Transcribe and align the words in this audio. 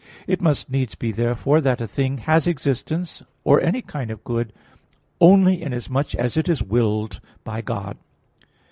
It 0.25 0.41
must 0.41 0.71
needs 0.71 0.95
be, 0.95 1.11
therefore, 1.11 1.61
that 1.61 1.79
a 1.79 1.87
thing 1.87 2.17
has 2.17 2.47
existence, 2.47 3.21
or 3.43 3.61
any 3.61 3.83
kind 3.83 4.09
of 4.09 4.23
good, 4.23 4.51
only 5.19 5.61
inasmuch 5.61 6.15
as 6.15 6.37
it 6.37 6.49
is 6.49 6.63
willed 6.63 7.21
by 7.43 7.61
God. 7.61 7.97